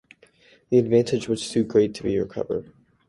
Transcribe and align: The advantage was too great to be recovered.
The 0.71 0.79
advantage 0.79 1.27
was 1.29 1.47
too 1.47 1.63
great 1.63 1.93
to 1.93 2.01
be 2.01 2.17
recovered. 2.17 2.73